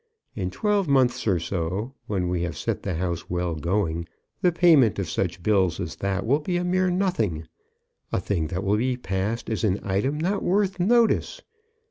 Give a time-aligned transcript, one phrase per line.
[0.35, 4.07] In twelve months or so, when we have set the house well going,
[4.41, 7.47] the payment of such bills as that will be a mere nothing,
[8.11, 11.43] a thing that will be passed as an item not worth notice.